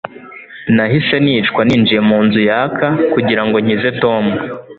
[0.75, 4.23] Nahise nicwa ninjiye munzu yaka kugirango nkize Tom